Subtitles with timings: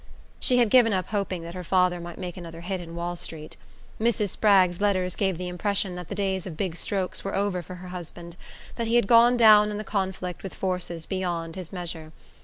[0.39, 3.55] She had given up hoping that her father might make another hit in Wall Street.
[3.99, 4.29] Mrs.
[4.29, 7.89] Spragg's letters gave the impression that the days of big strokes were over for her
[7.89, 8.35] husband,
[8.77, 12.13] that he had gone down in the conflict with forces beyond his measure.